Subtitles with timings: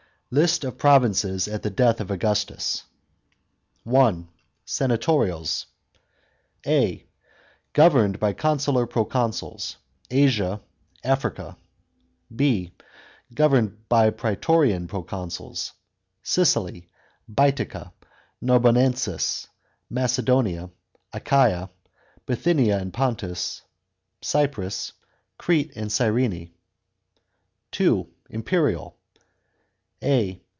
[0.31, 2.83] UBT OF PROVINCES AT THE DEATH OF AUGUSTUS.
[3.83, 4.29] 1.
[4.65, 5.65] &nator£a*t
[6.65, 7.05] a.
[7.73, 9.75] Governed by consular proconsuls.
[10.09, 10.61] 5.
[13.35, 15.73] Governed by praetorian proconsuls.
[16.23, 16.87] Sicily.
[17.29, 17.91] Baetica.
[18.41, 19.47] Karbonensis.
[19.89, 20.69] Macedonia.
[21.11, 21.69] Achaia.
[22.25, 23.63] Bithynia and Pontus.
[24.21, 24.93] Cyprus.
[25.37, 26.51] Crete and Cyrene.
[27.73, 28.07] 2.
[28.29, 28.95] Imperial
[30.03, 30.41] a.